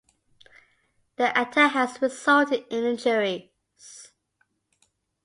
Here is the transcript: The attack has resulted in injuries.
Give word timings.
The 1.17 1.29
attack 1.39 1.73
has 1.73 2.01
resulted 2.01 2.65
in 2.71 2.85
injuries. 2.85 3.51